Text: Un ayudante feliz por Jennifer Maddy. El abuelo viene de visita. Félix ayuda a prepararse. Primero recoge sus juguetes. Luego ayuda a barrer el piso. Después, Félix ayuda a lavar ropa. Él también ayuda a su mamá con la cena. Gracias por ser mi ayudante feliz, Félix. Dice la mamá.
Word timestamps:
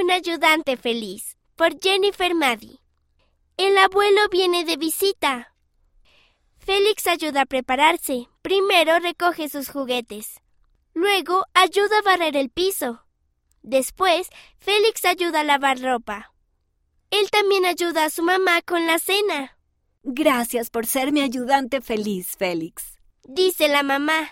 Un 0.00 0.12
ayudante 0.12 0.76
feliz 0.76 1.36
por 1.56 1.80
Jennifer 1.80 2.32
Maddy. 2.32 2.78
El 3.56 3.76
abuelo 3.78 4.20
viene 4.30 4.64
de 4.64 4.76
visita. 4.76 5.52
Félix 6.56 7.08
ayuda 7.08 7.40
a 7.40 7.46
prepararse. 7.46 8.28
Primero 8.40 9.00
recoge 9.00 9.48
sus 9.48 9.68
juguetes. 9.68 10.40
Luego 10.94 11.46
ayuda 11.52 11.98
a 11.98 12.02
barrer 12.02 12.36
el 12.36 12.48
piso. 12.48 13.06
Después, 13.62 14.28
Félix 14.60 15.04
ayuda 15.04 15.40
a 15.40 15.44
lavar 15.44 15.80
ropa. 15.80 16.32
Él 17.10 17.28
también 17.32 17.66
ayuda 17.66 18.04
a 18.04 18.10
su 18.10 18.22
mamá 18.22 18.62
con 18.62 18.86
la 18.86 19.00
cena. 19.00 19.58
Gracias 20.04 20.70
por 20.70 20.86
ser 20.86 21.10
mi 21.10 21.22
ayudante 21.22 21.80
feliz, 21.80 22.36
Félix. 22.38 23.00
Dice 23.24 23.66
la 23.66 23.82
mamá. 23.82 24.30